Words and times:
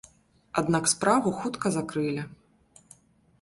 Аднак 0.61 0.87
справу 0.93 1.33
хутка 1.43 1.73
закрылі. 1.77 2.25